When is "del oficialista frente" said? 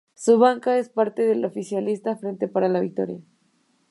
1.21-2.47